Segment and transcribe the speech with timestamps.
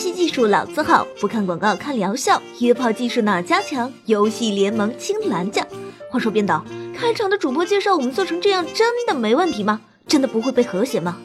[0.00, 3.92] 游戏技术老字号，不看广告看疗效，约炮技术哪家强？
[4.06, 5.66] 游戏联盟青蓝酱。
[6.10, 6.64] 话说编导，
[6.96, 9.78] 开场的主播介绍我们做成这样，真的没问题吗？
[10.06, 11.18] 真的不会被和谐吗？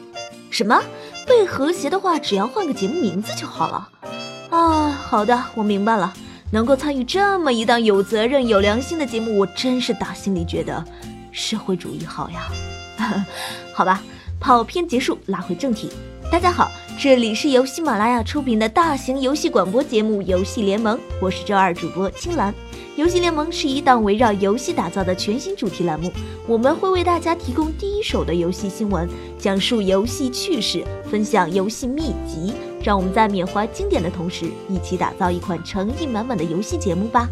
[0.50, 0.78] 什么？
[1.26, 3.88] 被和谐的话，只要换个节目名字就好了。
[4.50, 6.12] 啊，好的，我明白了。
[6.52, 10.84] 能够参与这么一档有责任、有良心的节目，我真是打心里觉得
[11.32, 12.46] 社会主义好呀。
[13.72, 14.02] 好吧，
[14.38, 15.88] 跑偏结束，拉回正题。
[16.30, 22.54] 大家好，这里是由喜马拉雅出品的大型游戏广播节目《游戏联盟》，我是周二主播青兰。
[22.96, 26.10] 游戏联盟是一档围绕游戏打造的全新主题栏目，
[26.46, 29.06] 我们会为大家提供第一手的游戏新闻，
[29.38, 37.28] 讲述游戏趣事，分享游戏秘籍，让我们在缅怀经典的同时，一起打造一款诚意满满的游戏节目吧。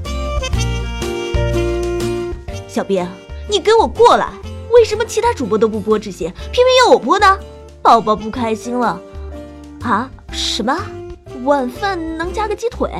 [2.68, 3.08] 小编，
[3.48, 4.28] 你给我过来！
[4.74, 7.38] 为什么其他主播都不播这些，偏偏要我播呢？
[7.80, 9.00] 宝宝不开心了。
[9.88, 10.10] 啊？
[10.32, 10.76] 什么？
[11.44, 12.90] 晚饭能加个鸡腿？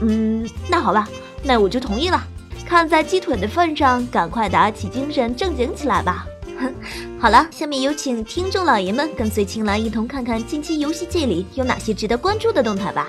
[0.00, 1.08] 嗯，那好吧。
[1.42, 2.22] 那我就同意了。
[2.64, 6.24] 看在鸡腿的份上，赶快打起精神，正经起来吧。
[6.58, 6.72] 哼，
[7.18, 13.08] 好了，下面有请听众老爷们跟随青兰一同看看近期游戏界里有哪些值得关注的动态吧。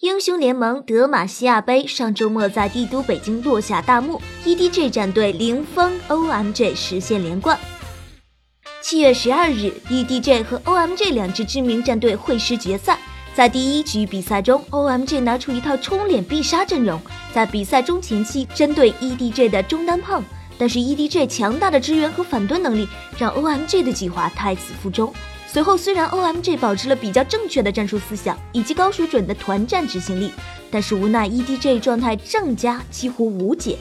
[0.00, 7.58] 英雄联盟德玛西亚杯上周末在帝都北京落下大幕，EDG 战队零封 OMG 实现连冠。
[8.86, 12.98] 七月十二日，EDG 和 OMG 两支知名战队会师决赛。
[13.34, 17.00] 在第一局比赛中，OMG 拿出一套冲脸必杀阵容，
[17.32, 20.22] 在比赛中前期针对 EDG 的中单胖，
[20.58, 25.10] 但是 EDG 强大的支援和反蹲能力让 OMG 的计划胎死腹中。
[25.50, 30.30] 随后，虽然 OMG 保持了比较正确的战术思想以及高水准的团战执行力，
[30.70, 33.78] 但是无奈 EDG 状态正佳，几乎无解。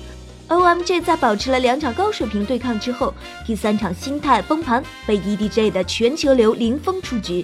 [0.53, 3.11] OMG 在保持了两场高水平对抗之后，
[3.43, 7.43] 第三场心态崩盘，被 EDG 的全球流零封出局。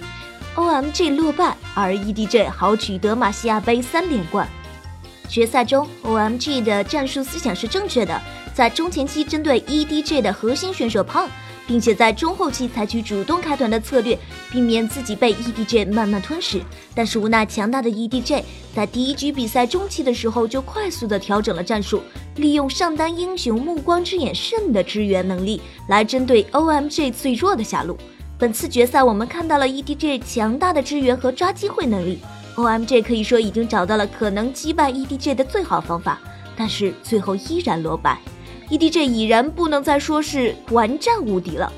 [0.54, 4.48] OMG 落败，而 EDG 豪取德玛西亚杯三连冠。
[5.28, 8.20] 决赛中，OMG 的战术思想是正确的，
[8.54, 11.28] 在中前期针对 EDG 的核心选手胖，
[11.66, 14.16] 并且在中后期采取主动开团的策略，
[14.50, 16.60] 避免自己被 EDG 慢慢吞噬。
[16.94, 18.42] 但是无奈强大的 EDG
[18.74, 22.02] 在第一局比赛中期的时候就快速的调整了战术，
[22.36, 27.96] 利用上单英雄目光之眼慎的支援能力来针对 OMG 最弱的下路。
[28.38, 32.18] 本次决赛，我们看到了 EDG 强大的支援和抓机会能力。
[32.56, 36.18] OMG 可以说已经找到了可能击败 EDG 的最好方法，
[36.56, 38.18] 但是最后依然落败。
[38.70, 41.72] EDG 已然不能再说是完战无敌了。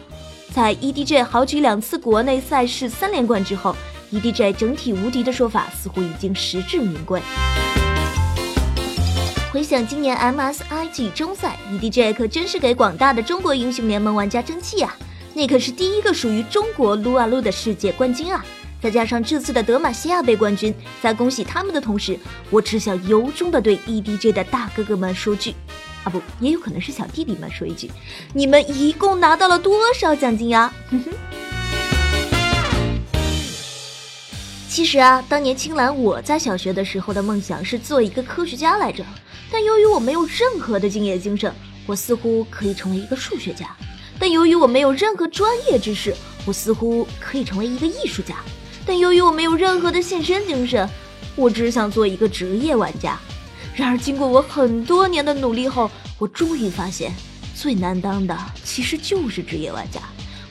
[0.53, 3.75] 在 EDG 豪取两次国内赛事三连冠之后
[4.13, 7.21] ，EDG 整体无敌的说法似乎已经实至名归。
[9.53, 14.97] 回想今年 MSI G 中赛，EDG 可真是给广大的中国英雄联盟玩家争气呀！
[15.35, 18.43] 那可是第一个属于中国撸啊撸的世界冠军啊！
[18.81, 22.19] 再加上这次的德玛西亚杯冠军，在恭喜他们的同时，
[22.49, 25.55] 我只想由衷的对 EDG 的大哥哥们说句，
[26.03, 27.91] 啊不，也有可能是小弟弟们说一句，
[28.33, 30.73] 你们一共拿到了多少奖金呀？
[30.91, 31.13] 哼哼。
[34.67, 39.05] 其实啊，当年青兰我在小学的时候的梦想是做一个科学家来着，
[39.53, 41.55] 但由于我没有任何的敬业精神，
[41.87, 43.77] 我似乎可以成为一个数学家。
[44.19, 46.15] 但由于我没有任何专业知识，
[46.47, 48.37] 我似乎可以成为一个艺术家；
[48.87, 50.89] 但由于我没有任何的献身精神，
[51.37, 53.19] 我只想做一个职业玩家。
[53.75, 57.13] 然而，经过我很多年的努力后，我终于发现，
[57.55, 60.01] 最难当的其实就是职业玩家。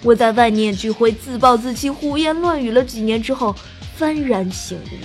[0.04, 3.56] 我在万念俱灰、自暴自弃、胡言乱语了几年之后，
[4.00, 4.98] 幡然醒悟，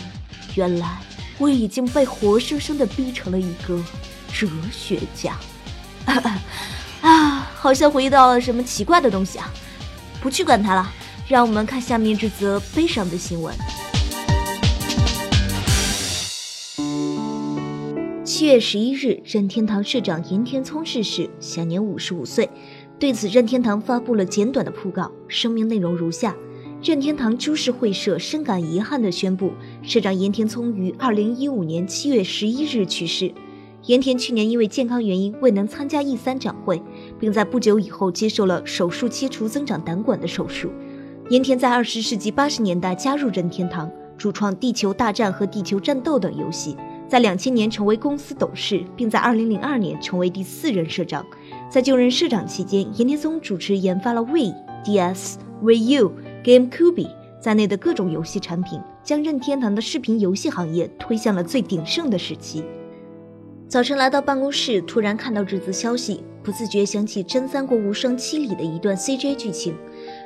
[0.55, 0.99] 原来
[1.39, 3.83] 我已经被活生生的逼成了一个
[4.33, 5.37] 哲学家。
[7.03, 9.53] 啊，好像回忆到了什么奇怪的东西啊！
[10.21, 10.91] 不去管它了，
[11.29, 13.55] 让我们看下面这则悲伤的新闻。
[18.25, 22.51] 七月十一日，任天堂社长岩田聪逝世，享年五十五岁。
[22.99, 26.35] 对此，任天堂发布了简短的讣告，声明内容如下：
[26.87, 29.51] 任天堂株式会社深感遗憾地宣布，
[29.83, 33.33] 社长岩田聪于二零一五年七月十一日去世。
[33.87, 36.81] 岩田去年因为健康原因未能参加 E 三展会，
[37.19, 40.71] 并在不久以后接受了手术切除增长胆管的手术。
[41.29, 46.77] 岩田在二十世纪八十年代加入任天堂，主创《地球大战》和《地球战斗》等游戏，
[47.09, 51.27] 在两千年成为公司董事，并在二零零二年成为第四任社长。
[51.69, 54.55] 在就任社长期间，岩田松主持研发了 Wii、
[54.85, 55.35] DS、
[55.65, 56.13] Wii U、
[56.47, 57.11] GameCube
[57.41, 62.63] 在内的各种游戏产品，将任天堂的视频游戏行业推向了最鼎盛的时期。
[63.67, 69.75] 早晨来到办公室，突然看到这则消息，不自觉想起《真三国无双七》里的一段 CJ 剧情。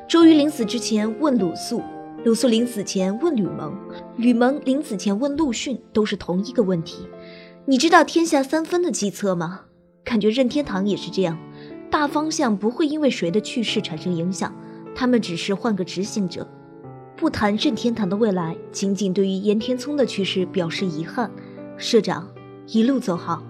[0.06, 1.80] 周瑜临死之前问鲁肃
[2.22, 3.74] ：“鲁肃临死前问吕蒙，
[4.18, 7.08] 吕蒙临死前问陆逊，都是同一个问题：
[7.64, 9.62] 你知道天下三分的计策吗？
[10.04, 11.38] 感觉任天堂也是这样，
[11.90, 14.54] 大方向不会因为谁的去世产生影响，
[14.94, 16.46] 他们只是换个执行者。
[17.16, 21.30] 不谈任天堂的未来，仅仅对于岩田聪的去世表示遗憾。
[21.76, 22.28] 社长，
[22.66, 23.42] 一路走好。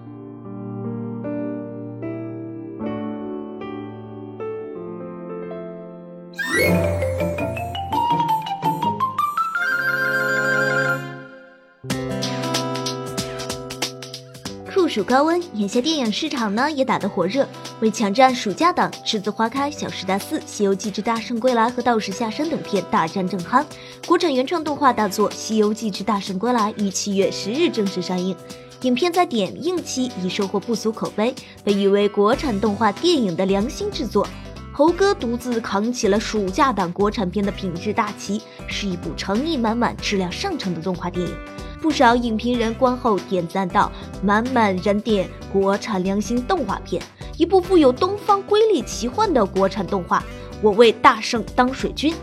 [14.73, 17.47] 酷暑高温，眼下电影市场呢也打得火热。
[17.81, 23.65] 为抢占暑假档，《栀子花开》《小时代四》《西游记之大圣归来》和《道士下山》等片大战正酣。
[24.05, 28.35] 国产原创动画大作《西游记之大圣归来》于七月十日正式上映。
[28.81, 31.33] 影片在点映期已收获不俗口碑，
[31.63, 34.27] 被誉为国产动画电影的良心制作。
[34.71, 41.35] 猴哥独自扛起了暑假档国产片的品质大旗，是一部诚意满满、质量上乘的动画电影。
[41.81, 43.91] 不少影评人观后点赞道
[44.21, 47.01] ：“满满燃点国产良心动画片，
[47.41, 50.23] 一部富有东方瑰丽奇幻的国产动画。”
[50.61, 52.13] 我为大圣当水军，《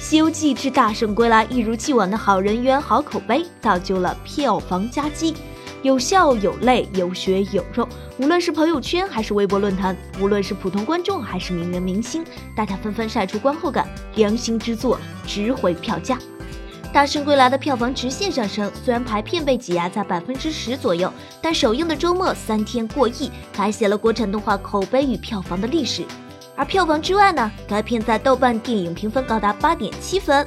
[0.00, 5.32] 西游记之大圣归来》一如既往的好人缘、好口碑，造就了票房佳绩。
[5.82, 7.88] 有笑有泪，有血有肉。
[8.18, 12.24] 无论是朋友圈还是微博论坛，无论是普通观众还是名人明星，
[12.56, 13.88] 大家纷纷晒出观后感。
[14.16, 16.16] 良心之作，值回票价。
[16.98, 21.08] 《大圣归来》的票房直线上升，虽然排片被挤压在百分之十左右，
[21.40, 26.04] 但首映的周末三天过亿，改写了国产动画口碑与票房的历史。
[26.56, 30.44] 而票房之外呢，该片在豆瓣电影评分高达八点七分。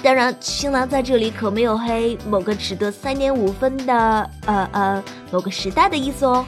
[0.00, 6.46] 当然，新郎在这里可没有黑某个只得三点五分的呃呃某个时代的意思哦。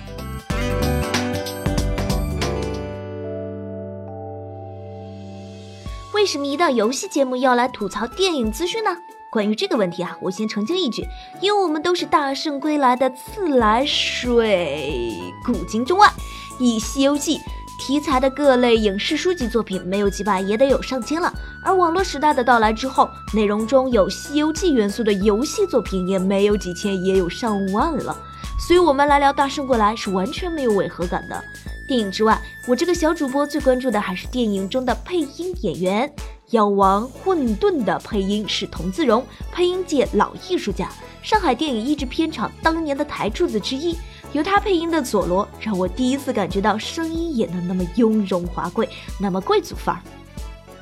[6.14, 8.96] 为什么一到游戏节目要来吐槽电影资讯呢？
[9.36, 11.06] 关于这个问题啊，我先澄清一句，
[11.42, 15.12] 因为我们都是大圣归来的自来水，
[15.44, 16.10] 古今中外，
[16.58, 17.36] 以《西游记》
[17.78, 21.30] 题材的各类影视书籍作品，没有几百也得有上千了。
[21.62, 28.16] 而网络时代的到来之后，内容中有《西游记》元素的游戏作品也没有几千，也有上万了。
[28.58, 31.44] 所以，我们来聊《大圣归来》是完全没有违和感的。
[31.86, 36.08] 电影之外，我这个小主播最关注的还是电影中的配音演员。
[36.50, 40.88] 《妖王混沌》的配音是童自荣，配音界老艺术家，
[41.20, 43.96] 上海电影译制片厂当年的台柱子之一。
[44.32, 48.88] 由他配音的佐罗，让我第一次感觉到声音也能那么雍容华贵，
[49.18, 50.02] 那么贵族范儿。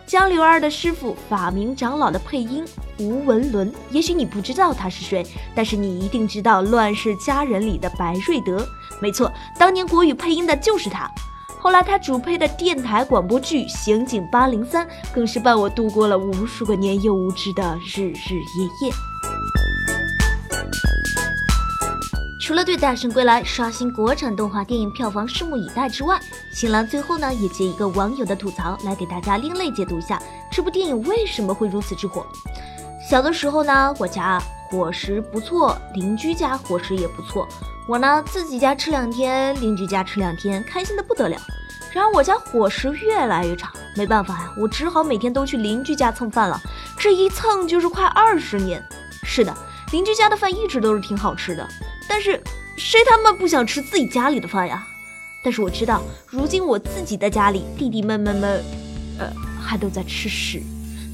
[0.06, 2.62] 江流儿的师傅法明长老的配音
[2.98, 8.66] 吴文伦，也许你不知道他是谁，但是你一定知道《乱世佳人》里的白瑞德。
[9.00, 11.10] 没错，当年国语配音的就是他。
[11.64, 18.92] 后来他主配的电台广播剧《刑警八零三》，更是伴我度过了无数个年幼无知的日日夜夜。
[22.38, 26.20] 除了对《大圣归来》刷新国产动画电影票房拭目以待之外，
[26.52, 30.22] 新郎最后呢也借一个网友的吐槽来给大家另类解读一下
[30.52, 32.26] 这部电影为什么会如此之火。
[33.08, 34.38] 小的时候呢，我家
[34.74, 37.46] 伙食不错，邻居家伙食也不错，
[37.86, 41.40] 我呢自己家吃两天，邻居家吃两天，开心的不得了。
[41.92, 46.60] 然而我家伙食越来越差，没办法呀，我只好每天都去邻居家蹭饭了。
[46.98, 48.84] 这一蹭就是快二十年。
[49.22, 49.56] 是的，
[49.92, 51.64] 邻居家的饭一直都是挺好吃的。
[52.08, 52.42] 但是
[52.76, 54.84] 谁他妈不想吃自己家里的饭呀？
[55.44, 58.64] 但是我知道，如今我自己的家里弟弟妹妹们，
[59.20, 60.60] 呃，还都在吃屎。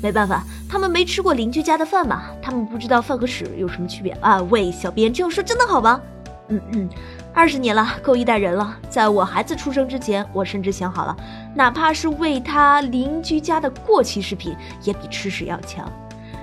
[0.03, 4.41] 没办法，他们没吃过邻居家的饭嘛，他们不知道饭和屎有什么区别啊。
[4.51, 6.01] 喂，小编这样说真的好吗？
[6.49, 6.89] 嗯嗯，
[7.33, 8.77] 二十年了，够一代人了。
[8.89, 11.17] 在我孩子出生之前，我甚至想好了，
[11.55, 15.91] 哪怕是喂他邻居家的过期食品，也比吃屎要强。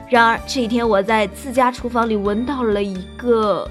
[0.09, 3.69] 然而这一天，我在自家厨房里闻到了一个。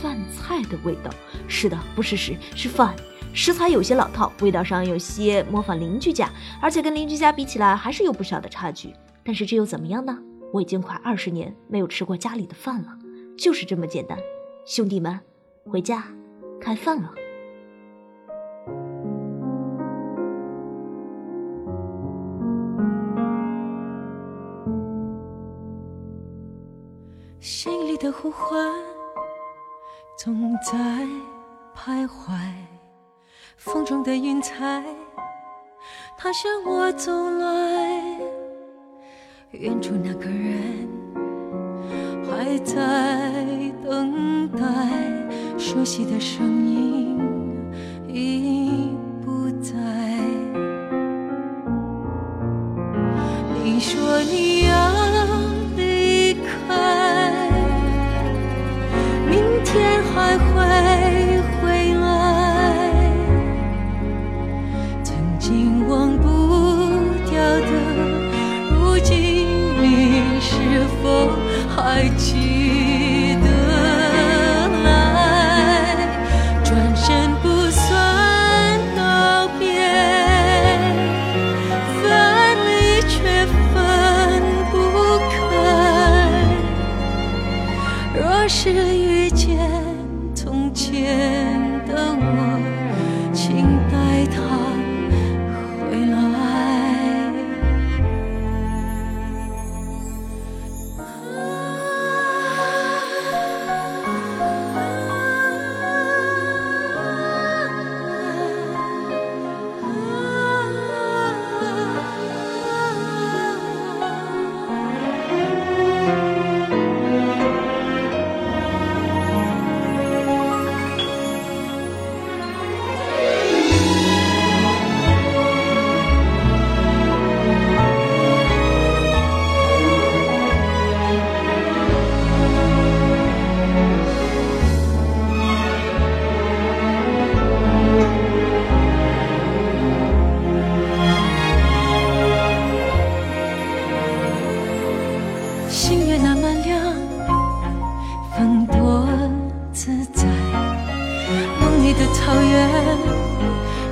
[0.00, 1.10] 饭菜的味道，
[1.48, 2.94] 是的，不是屎，是饭。
[3.32, 6.30] 食材有些老套，味道上有些模仿邻居家，
[6.60, 8.94] 而且跟邻居家比起来，还是有不小的差距。
[9.28, 10.18] 但是这又怎么样呢？
[10.54, 12.98] 我已经快二十年没有吃过家里的饭了，
[13.36, 14.18] 就是这么简单。
[14.64, 15.20] 兄弟们，
[15.66, 16.02] 回家
[16.58, 17.12] 开饭了。
[27.38, 28.72] 心里的呼唤。
[30.16, 31.06] 总在
[31.76, 32.32] 徘徊，
[33.58, 34.82] 风中的云彩，
[36.16, 38.17] 它向我走来。
[39.52, 40.86] 远处那个人
[42.26, 42.74] 还在
[43.82, 44.62] 等待，
[45.56, 47.18] 熟悉的声音
[48.06, 48.90] 已
[49.24, 49.74] 不在。
[53.64, 54.67] 你说你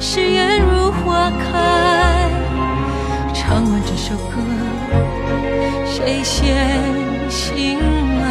[0.01, 2.31] 誓言如花开。
[3.35, 4.35] 唱完这首歌，
[5.87, 6.45] 谁先
[7.31, 8.25] 醒来？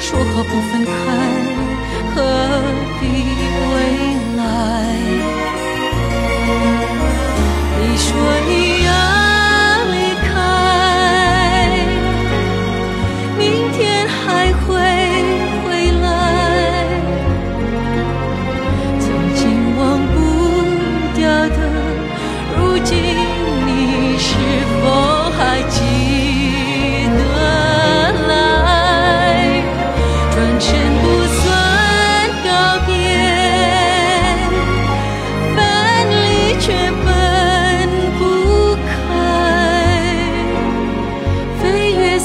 [0.00, 0.92] 说好不分开，
[2.14, 2.16] 何
[3.00, 3.02] 必
[3.70, 3.74] 未
[4.36, 4.42] 来？
[7.80, 8.06] 你说
[8.46, 8.50] 你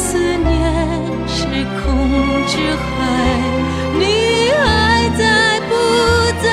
[0.02, 0.48] 思念
[1.28, 1.86] 是空
[2.48, 2.88] 之海，
[4.00, 4.02] 你
[4.58, 4.64] 还
[5.18, 5.72] 在不
[6.42, 6.48] 在？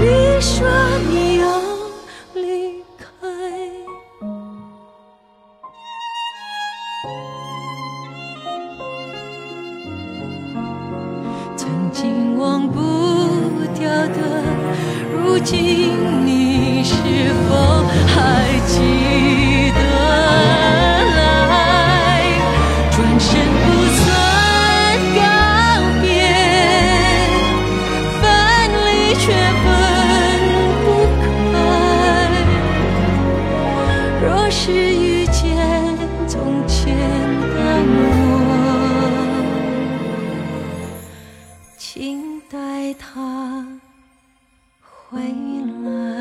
[0.00, 0.04] 你
[0.40, 0.54] 说
[1.10, 1.44] 你要
[2.34, 2.40] 离
[2.96, 3.04] 开。
[11.56, 12.78] 曾经忘不
[13.76, 14.18] 掉的，
[15.12, 15.92] 如今
[16.24, 16.45] 你
[41.98, 43.66] 请带他
[44.82, 45.18] 回
[45.82, 46.15] 来。